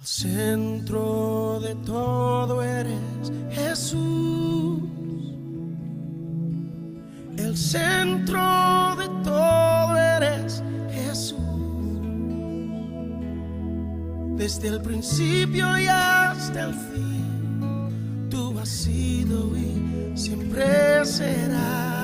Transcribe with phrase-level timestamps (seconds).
[0.00, 4.80] Al centro de todo eres Jesús.
[7.36, 11.40] El centro de todo eres Jesús.
[14.36, 21.97] Desde el principio y hasta el fin, tú has sido y siempre serás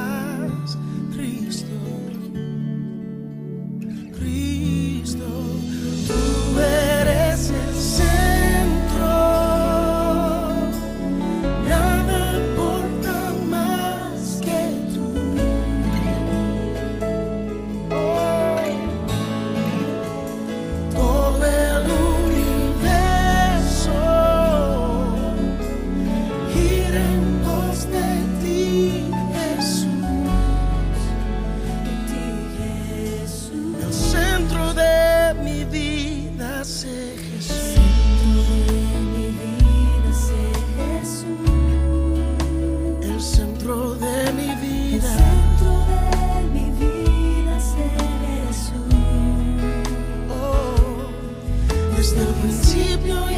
[52.04, 53.33] desde el principio y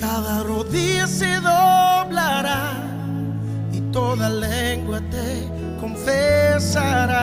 [0.00, 2.72] Cada rodilla se doblará
[3.72, 5.48] y toda lengua te
[5.80, 7.18] confesará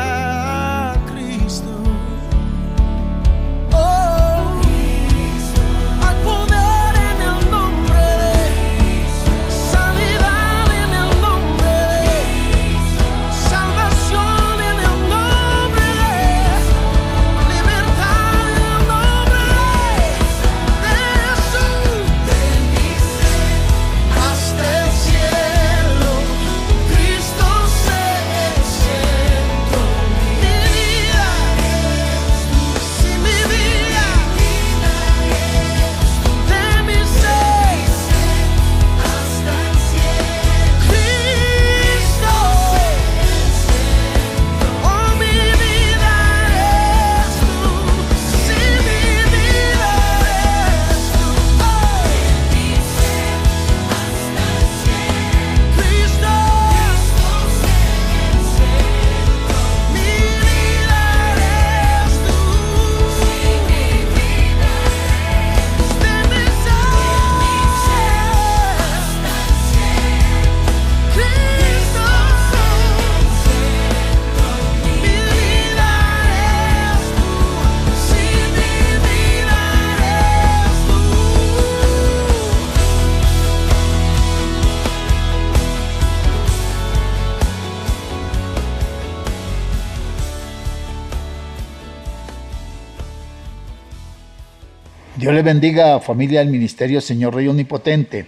[95.18, 98.28] Dios les bendiga, familia del Ministerio Señor Rey Omnipotente.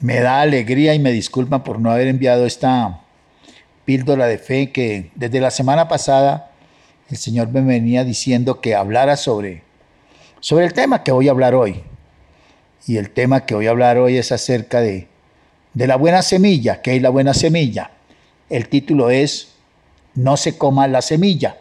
[0.00, 3.02] Me da alegría y me disculpan por no haber enviado esta
[3.84, 6.50] píldora de fe que desde la semana pasada
[7.08, 9.62] el Señor me venía diciendo que hablara sobre,
[10.40, 11.84] sobre el tema que voy a hablar hoy.
[12.88, 15.06] Y el tema que voy a hablar hoy es acerca de,
[15.74, 16.82] de la buena semilla.
[16.82, 17.92] ¿Qué es la buena semilla?
[18.50, 19.54] El título es
[20.16, 21.56] No se coma la semilla.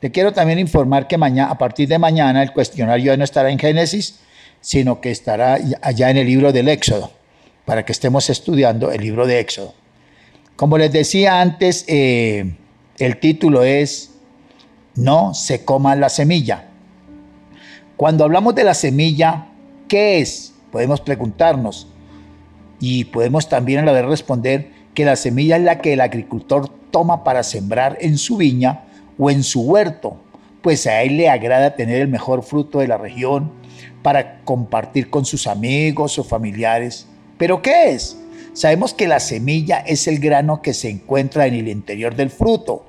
[0.00, 3.58] Te quiero también informar que mañana, a partir de mañana el cuestionario no estará en
[3.58, 4.20] Génesis,
[4.60, 7.10] sino que estará allá en el libro del Éxodo,
[7.64, 9.74] para que estemos estudiando el libro de Éxodo.
[10.54, 12.54] Como les decía antes, eh,
[12.98, 14.10] el título es
[14.94, 16.66] No se coma la semilla.
[17.96, 19.46] Cuando hablamos de la semilla,
[19.88, 20.52] ¿qué es?
[20.70, 21.88] Podemos preguntarnos
[22.78, 26.68] y podemos también a la vez responder que la semilla es la que el agricultor
[26.90, 28.84] toma para sembrar en su viña
[29.18, 30.16] o en su huerto,
[30.62, 33.52] pues a él le agrada tener el mejor fruto de la región
[34.02, 37.06] para compartir con sus amigos o familiares.
[37.36, 38.16] ¿Pero qué es?
[38.52, 42.86] Sabemos que la semilla es el grano que se encuentra en el interior del fruto.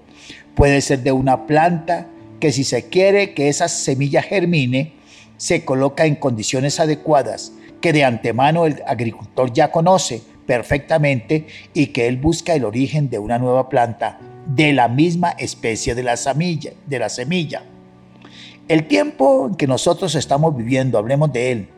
[0.55, 2.07] Puede ser de una planta
[2.39, 4.93] que si se quiere que esa semilla germine,
[5.37, 12.07] se coloca en condiciones adecuadas que de antemano el agricultor ya conoce perfectamente y que
[12.07, 14.19] él busca el origen de una nueva planta
[14.55, 16.73] de la misma especie de la semilla.
[16.87, 17.63] De la semilla.
[18.67, 21.69] El tiempo en que nosotros estamos viviendo, hablemos de él,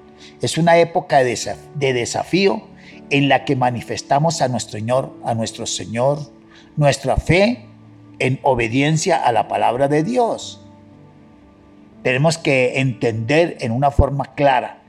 [0.42, 2.64] es una época de desafío
[3.10, 6.20] en la que manifestamos a nuestro Señor, a nuestro Señor,
[6.76, 7.66] nuestra fe
[8.20, 10.62] en obediencia a la palabra de Dios.
[12.04, 14.82] Tenemos que entender en una forma clara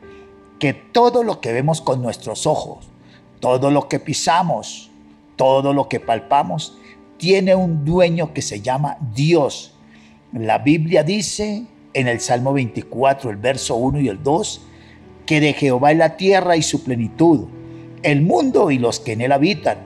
[0.59, 2.89] que todo lo que vemos con nuestros ojos,
[3.41, 4.91] todo lo que pisamos,
[5.37, 6.79] todo lo que palpamos,
[7.23, 9.75] tiene un dueño que se llama Dios.
[10.33, 14.61] La Biblia dice en el Salmo 24, el verso 1 y el 2,
[15.25, 17.47] que de Jehová es la tierra y su plenitud,
[18.03, 19.79] el mundo y los que en él habitan,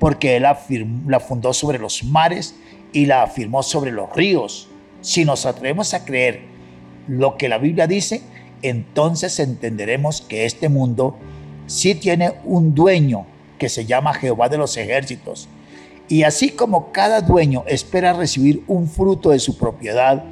[0.00, 2.56] porque él la fundó sobre los mares
[2.92, 4.68] y la afirmó sobre los ríos.
[5.00, 6.40] Si nos atrevemos a creer
[7.06, 8.20] lo que la Biblia dice,
[8.62, 11.16] entonces entenderemos que este mundo
[11.68, 13.26] sí tiene un dueño
[13.60, 15.48] que se llama Jehová de los ejércitos
[16.10, 20.24] y así como cada dueño espera recibir un fruto de su propiedad,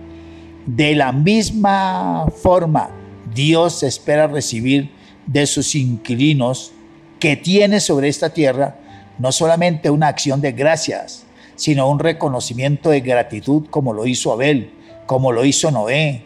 [0.66, 2.90] de la misma forma
[3.32, 4.90] Dios espera recibir
[5.26, 6.72] de sus inquilinos
[7.20, 8.76] que tiene sobre esta tierra
[9.18, 14.72] no solamente una acción de gracias, sino un reconocimiento de gratitud como lo hizo Abel,
[15.06, 16.24] como lo hizo Noé,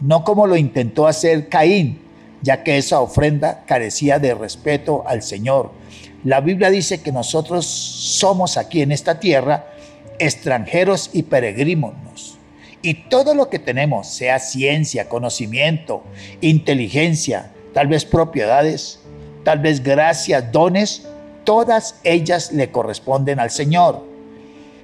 [0.00, 1.98] no como lo intentó hacer Caín,
[2.42, 5.72] ya que esa ofrenda carecía de respeto al Señor,
[6.24, 9.66] la Biblia dice que nosotros somos aquí en esta tierra
[10.18, 12.38] extranjeros y peregrinos.
[12.80, 16.02] Y todo lo que tenemos, sea ciencia, conocimiento,
[16.40, 19.00] inteligencia, tal vez propiedades,
[19.44, 21.06] tal vez gracias, dones,
[21.44, 24.02] todas ellas le corresponden al Señor.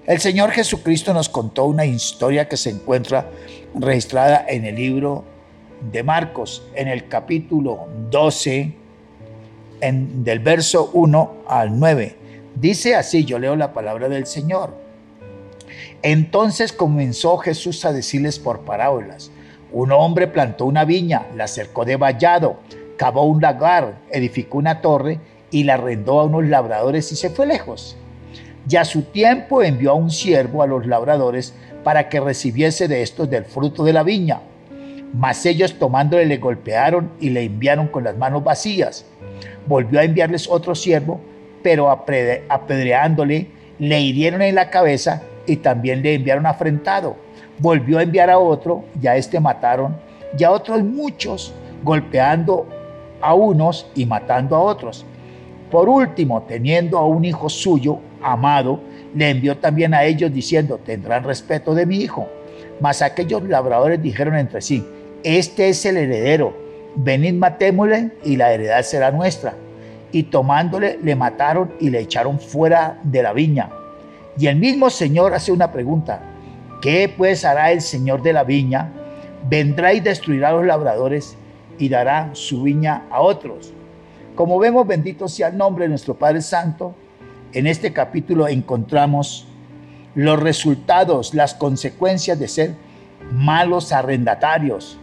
[0.07, 3.31] El Señor Jesucristo nos contó una historia que se encuentra
[3.75, 5.25] registrada en el libro
[5.93, 8.80] de Marcos, en el capítulo 12,
[9.81, 12.17] del verso 1 al 9.
[12.55, 14.75] Dice así, yo leo la palabra del Señor.
[16.03, 19.31] Entonces comenzó Jesús a decirles por parábolas.
[19.73, 22.59] Un hombre plantó una viña, la cercó de vallado,
[22.97, 27.47] cavó un lagar, edificó una torre y la arrendó a unos labradores y se fue
[27.47, 27.97] lejos.
[28.69, 33.03] Y a su tiempo envió a un siervo a los labradores para que recibiese de
[33.03, 34.41] estos del fruto de la viña.
[35.13, 39.07] Mas ellos tomándole le golpearon y le enviaron con las manos vacías
[39.67, 41.21] volvió a enviarles otro siervo,
[41.63, 43.47] pero apedreándole,
[43.79, 47.17] le hirieron en la cabeza y también le enviaron afrentado.
[47.59, 49.97] Volvió a enviar a otro, ya este mataron,
[50.37, 52.67] y a otros muchos, golpeando
[53.21, 55.05] a unos y matando a otros.
[55.71, 58.81] Por último, teniendo a un hijo suyo, amado,
[59.15, 62.29] le envió también a ellos diciendo, tendrán respeto de mi hijo.
[62.81, 64.85] Mas aquellos labradores dijeron entre sí,
[65.25, 66.57] este es el heredero,
[66.97, 69.55] venid matémosle y la heredad será nuestra.
[70.13, 73.71] Y tomándole le mataron y le echaron fuera de la viña.
[74.39, 76.21] Y el mismo Señor hace una pregunta,
[76.83, 78.93] ¿qué pues hará el Señor de la viña?
[79.49, 81.37] Vendrá y destruirá a los labradores
[81.79, 83.73] y dará su viña a otros.
[84.35, 86.95] Como vemos, bendito sea el nombre de nuestro Padre Santo,
[87.53, 89.49] en este capítulo encontramos
[90.15, 92.75] los resultados, las consecuencias de ser
[93.33, 95.00] malos arrendatarios,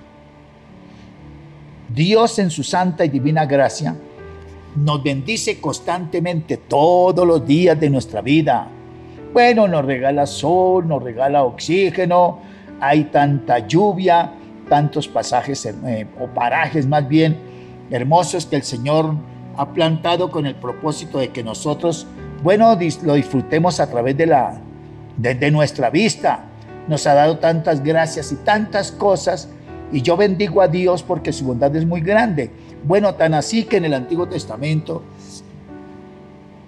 [1.90, 3.96] Dios en su santa y divina gracia
[4.76, 8.68] nos bendice constantemente todos los días de nuestra vida.
[9.34, 12.40] Bueno, nos regala sol, nos regala oxígeno,
[12.80, 14.32] hay tanta lluvia,
[14.70, 17.38] tantos pasajes eh, o parajes más bien
[17.90, 19.16] hermosos que el Señor
[19.56, 22.06] ha plantado con el propósito de que nosotros,
[22.44, 24.60] bueno, lo disfrutemos a través de, la,
[25.18, 26.44] de nuestra vista.
[26.88, 29.50] Nos ha dado tantas gracias y tantas cosas
[29.92, 32.52] y yo bendigo a Dios porque su bondad es muy grande.
[32.84, 35.04] Bueno, tan así que en el Antiguo Testamento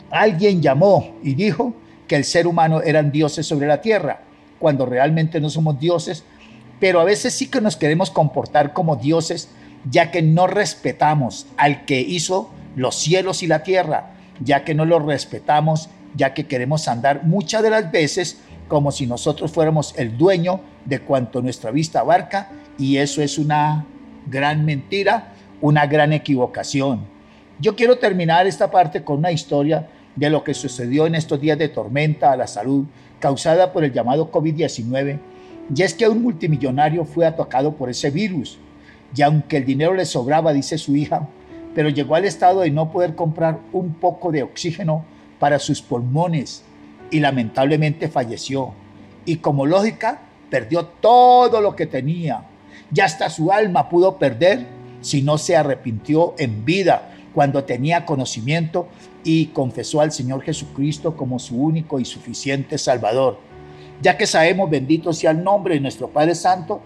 [0.10, 1.74] alguien llamó y dijo
[2.08, 4.22] que el ser humano eran dioses sobre la tierra.
[4.60, 6.26] cuando realmente no somos dioses,
[6.82, 9.48] pero a veces sí que nos queremos comportar como dioses,
[9.90, 14.12] ya que no respetamos al que hizo los cielos y la tierra,
[14.44, 19.08] ya que no lo respetamos, ya que queremos andar muchas de las veces como si
[19.08, 22.50] nosotros fuéramos el dueño de cuanto nuestra vista abarca,
[22.80, 23.86] y eso es una
[24.28, 27.02] gran mentira, una gran equivocación.
[27.60, 31.58] Yo quiero terminar esta parte con una historia de lo que sucedió en estos días
[31.58, 32.86] de tormenta a la salud
[33.20, 35.20] causada por el llamado COVID-19,
[35.76, 38.58] y es que un multimillonario fue atacado por ese virus,
[39.16, 41.28] y aunque el dinero le sobraba, dice su hija,
[41.76, 45.04] pero llegó al estado de no poder comprar un poco de oxígeno
[45.38, 46.64] para sus pulmones
[47.12, 48.74] y lamentablemente falleció.
[49.26, 52.44] Y como lógica, perdió todo lo que tenía.
[52.92, 54.66] Ya hasta su alma pudo perder
[55.02, 58.88] si no se arrepintió en vida cuando tenía conocimiento
[59.24, 63.40] y confesó al Señor Jesucristo como su único y suficiente Salvador.
[64.02, 66.82] Ya que sabemos, bendito sea el nombre de nuestro Padre Santo,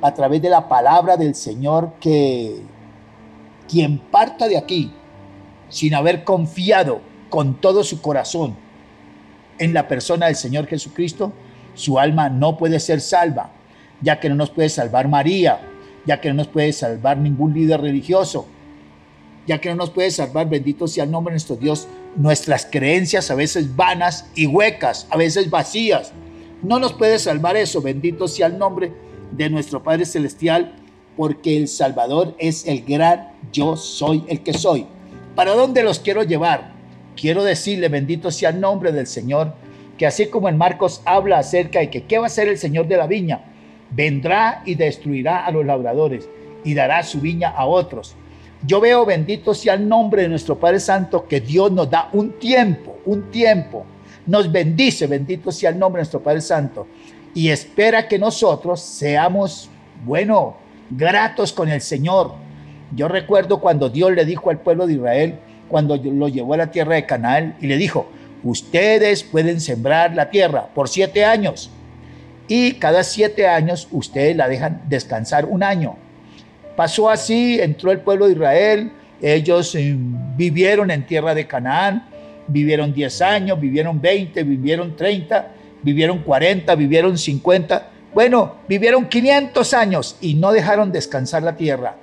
[0.00, 2.60] a través de la palabra del Señor, que
[3.68, 4.92] quien parta de aquí
[5.68, 8.56] sin haber confiado con todo su corazón
[9.58, 11.32] en la persona del Señor Jesucristo,
[11.74, 13.50] su alma no puede ser salva,
[14.02, 15.60] ya que no nos puede salvar María,
[16.06, 18.46] ya que no nos puede salvar ningún líder religioso,
[19.46, 23.30] ya que no nos puede salvar, bendito sea el nombre de nuestro Dios, nuestras creencias
[23.30, 26.12] a veces vanas y huecas, a veces vacías.
[26.62, 28.92] No nos puede salvar eso, bendito sea el nombre
[29.32, 30.74] de nuestro Padre Celestial,
[31.16, 34.86] porque el Salvador es el gran yo soy el que soy.
[35.34, 36.72] ¿Para dónde los quiero llevar?
[37.16, 39.54] Quiero decirle, bendito sea el nombre del Señor,
[39.98, 42.88] que así como en Marcos habla acerca de que qué va a hacer el Señor
[42.88, 43.51] de la viña,
[43.94, 46.28] vendrá y destruirá a los labradores
[46.64, 48.14] y dará su viña a otros.
[48.64, 52.38] Yo veo, bendito sea el nombre de nuestro Padre Santo, que Dios nos da un
[52.38, 53.84] tiempo, un tiempo.
[54.26, 56.86] Nos bendice, bendito sea el nombre de nuestro Padre Santo.
[57.34, 59.68] Y espera que nosotros seamos,
[60.04, 60.56] bueno,
[60.90, 62.34] gratos con el Señor.
[62.94, 66.70] Yo recuerdo cuando Dios le dijo al pueblo de Israel, cuando lo llevó a la
[66.70, 68.06] tierra de Canaán, y le dijo,
[68.44, 71.70] ustedes pueden sembrar la tierra por siete años.
[72.54, 75.96] Y cada siete años ustedes la dejan descansar un año.
[76.76, 78.92] Pasó así, entró el pueblo de Israel,
[79.22, 79.96] ellos eh,
[80.36, 82.06] vivieron en tierra de Canaán,
[82.46, 85.48] vivieron 10 años, vivieron 20, vivieron 30,
[85.82, 91.96] vivieron 40, vivieron 50, bueno, vivieron 500 años y no dejaron descansar la tierra.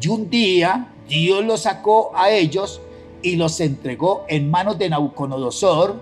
[0.00, 2.80] Y un día Dios los sacó a ellos
[3.22, 6.00] y los entregó en manos de Nabucodonosor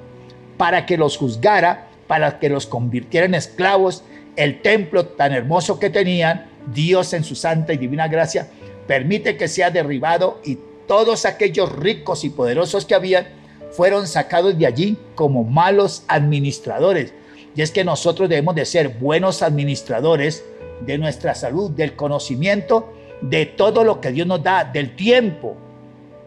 [0.56, 4.02] para que los juzgara, para que los convirtiera en esclavos.
[4.34, 8.48] El templo tan hermoso que tenían Dios en su santa y divina gracia
[8.88, 13.28] permite que sea derribado y todos aquellos ricos y poderosos que habían
[13.70, 17.14] fueron sacados de allí como malos administradores.
[17.54, 20.44] Y es que nosotros debemos de ser buenos administradores
[20.80, 25.56] de nuestra salud, del conocimiento, de todo lo que Dios nos da, del tiempo.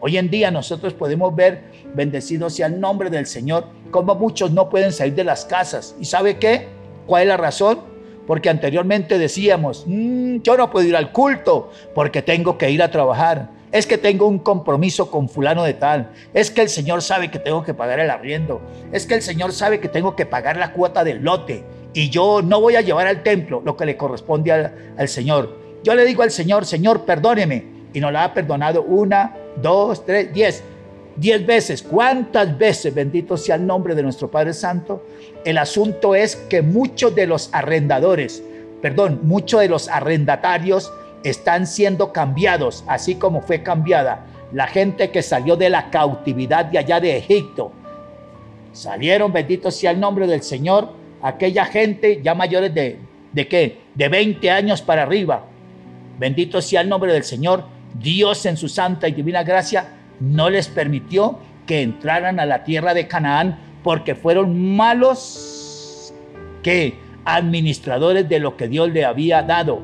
[0.00, 1.62] Hoy en día nosotros podemos ver,
[1.94, 5.94] bendecido sea el nombre del Señor, como muchos no pueden salir de las casas.
[6.00, 6.68] ¿Y sabe qué?
[7.06, 7.80] ¿Cuál es la razón?
[8.26, 12.90] Porque anteriormente decíamos, mm, yo no puedo ir al culto porque tengo que ir a
[12.90, 13.50] trabajar.
[13.70, 16.10] Es que tengo un compromiso con fulano de tal.
[16.32, 18.60] Es que el Señor sabe que tengo que pagar el arriendo.
[18.92, 21.64] Es que el Señor sabe que tengo que pagar la cuota del lote.
[21.92, 25.58] Y yo no voy a llevar al templo lo que le corresponde al, al Señor.
[25.82, 27.74] Yo le digo al Señor, Señor, perdóneme.
[27.92, 30.62] Y nos la ha perdonado una, dos, tres, diez
[31.16, 31.82] diez veces.
[31.82, 35.06] ¿Cuántas veces, bendito sea el nombre de nuestro Padre Santo?
[35.44, 38.42] El asunto es que muchos de los arrendadores,
[38.82, 40.92] perdón, muchos de los arrendatarios
[41.22, 46.78] están siendo cambiados, así como fue cambiada la gente que salió de la cautividad de
[46.78, 47.72] allá de Egipto.
[48.72, 50.90] Salieron, bendito sea el nombre del Señor,
[51.22, 52.98] aquella gente ya mayores de,
[53.32, 53.80] ¿de qué?
[53.94, 55.44] De 20 años para arriba.
[56.18, 57.64] Bendito sea el nombre del Señor.
[57.94, 59.86] Dios en su santa y divina gracia
[60.20, 66.12] no les permitió que entraran a la tierra de Canaán porque fueron malos
[66.62, 66.94] que
[67.24, 69.80] administradores de lo que Dios le había dado.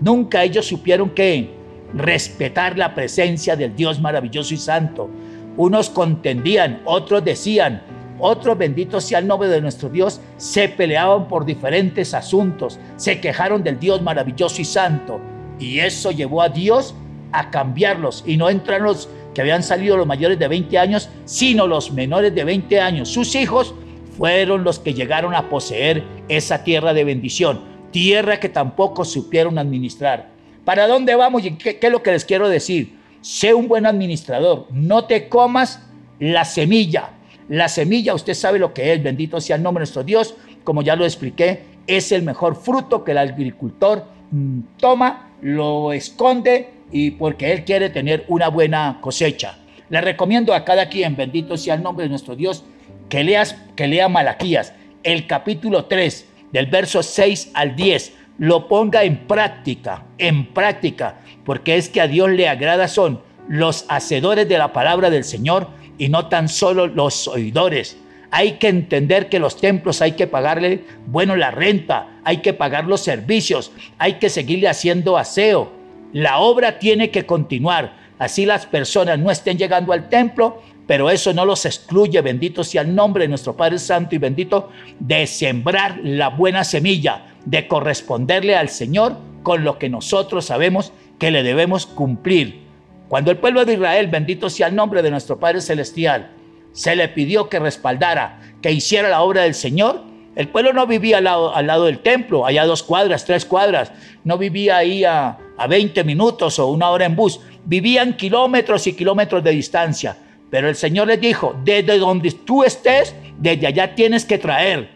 [0.00, 1.50] Nunca ellos supieron que
[1.94, 5.08] respetar la presencia del Dios maravilloso y santo.
[5.56, 7.82] Unos contendían, otros decían,
[8.20, 13.62] otros benditos sea el nombre de nuestro Dios, se peleaban por diferentes asuntos, se quejaron
[13.62, 15.20] del Dios maravilloso y santo.
[15.58, 16.94] Y eso llevó a Dios
[17.32, 19.08] a cambiarlos y no entran los
[19.38, 23.08] que habían salido los mayores de 20 años, sino los menores de 20 años.
[23.08, 23.72] Sus hijos
[24.16, 27.60] fueron los que llegaron a poseer esa tierra de bendición,
[27.92, 30.30] tierra que tampoco supieron administrar.
[30.64, 32.98] ¿Para dónde vamos y qué, qué es lo que les quiero decir?
[33.20, 35.84] Sé un buen administrador, no te comas
[36.18, 37.10] la semilla.
[37.48, 40.82] La semilla, usted sabe lo que es, bendito sea el nombre de nuestro Dios, como
[40.82, 47.12] ya lo expliqué, es el mejor fruto que el agricultor mm, toma, lo esconde y
[47.12, 49.58] porque él quiere tener una buena cosecha.
[49.90, 52.64] Le recomiendo a cada quien, bendito sea el nombre de nuestro Dios,
[53.08, 59.02] que leas que lea Malaquías, el capítulo 3, del verso 6 al 10, lo ponga
[59.04, 64.58] en práctica, en práctica, porque es que a Dios le agrada son los hacedores de
[64.58, 67.98] la palabra del Señor y no tan solo los oidores.
[68.30, 72.84] Hay que entender que los templos hay que pagarle, bueno, la renta, hay que pagar
[72.84, 75.72] los servicios, hay que seguirle haciendo aseo.
[76.12, 77.96] La obra tiene que continuar.
[78.18, 82.82] Así las personas no estén llegando al templo, pero eso no los excluye, bendito sea
[82.82, 88.56] el nombre de nuestro Padre Santo y bendito, de sembrar la buena semilla, de corresponderle
[88.56, 92.62] al Señor con lo que nosotros sabemos que le debemos cumplir.
[93.08, 96.30] Cuando el pueblo de Israel, bendito sea el nombre de nuestro Padre Celestial,
[96.72, 100.02] se le pidió que respaldara, que hiciera la obra del Señor,
[100.38, 103.90] el pueblo no vivía al lado, del templo, allá dos cuadras, tres cuadras,
[104.22, 108.92] no vivía ahí a, a 20 minutos o una hora en bus, vivían kilómetros y
[108.92, 110.16] kilómetros de distancia.
[110.48, 114.88] Pero el Señor les dijo, desde donde tú estés, desde allá tienes que traer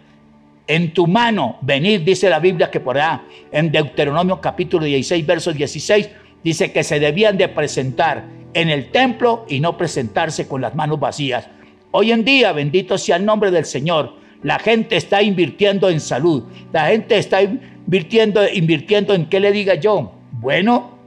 [0.69, 5.57] en tu mano venir, dice la Biblia que por allá, en Deuteronomio capítulo 16, versos
[5.57, 6.09] 16,
[6.45, 8.23] dice que se debían de presentar
[8.55, 11.49] en el templo y no presentarse con las manos vacías.
[11.91, 16.45] Hoy en día, bendito sea el nombre del Señor, la gente está invirtiendo en salud,
[16.73, 20.13] la gente está invirtiendo, invirtiendo en qué le diga yo.
[20.33, 20.99] Bueno,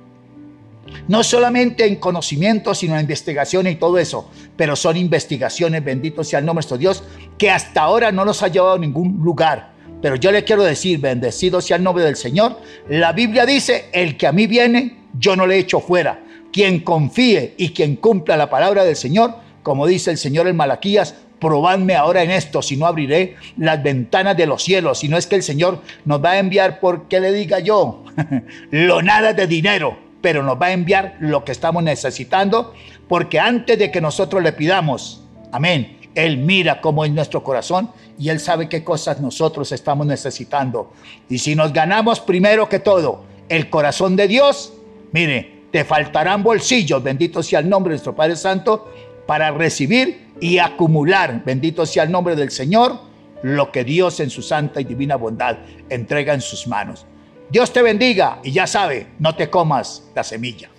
[1.07, 6.39] no solamente en conocimiento, sino en investigación y todo eso, pero son investigaciones, bendito sea
[6.39, 7.03] el nombre de nuestro Dios,
[7.37, 9.73] que hasta ahora no nos ha llevado a ningún lugar.
[10.01, 14.17] Pero yo le quiero decir, bendecido sea el nombre del Señor, la Biblia dice, el
[14.17, 16.21] que a mí viene, yo no le echo fuera.
[16.51, 21.15] Quien confíe y quien cumpla la palabra del Señor, como dice el Señor en Malaquías,
[21.39, 25.27] probadme ahora en esto, si no abriré las ventanas de los cielos, si no es
[25.27, 28.03] que el Señor nos va a enviar, porque le diga yo,
[28.71, 32.73] lo nada de dinero, pero nos va a enviar lo que estamos necesitando,
[33.07, 38.29] porque antes de que nosotros le pidamos, amén, Él mira cómo es nuestro corazón y
[38.29, 40.93] Él sabe qué cosas nosotros estamos necesitando.
[41.29, 44.73] Y si nos ganamos primero que todo el corazón de Dios,
[45.11, 48.91] mire, te faltarán bolsillos, bendito sea el nombre de nuestro Padre Santo,
[49.27, 52.99] para recibir y acumular, bendito sea el nombre del Señor,
[53.41, 55.57] lo que Dios en su santa y divina bondad
[55.89, 57.05] entrega en sus manos.
[57.49, 60.69] Dios te bendiga y ya sabe, no te comas la semilla.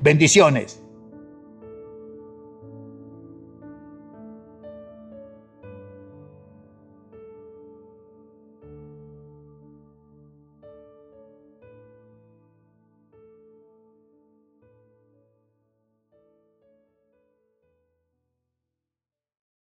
[0.00, 0.81] Bendiciones.